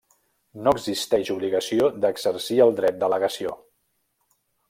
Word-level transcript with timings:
No 0.67 0.71
existeix 0.77 1.29
obligació 1.33 1.91
d'exercir 2.05 2.59
el 2.67 2.75
dret 2.81 2.99
de 3.05 3.13
legació. 3.17 3.53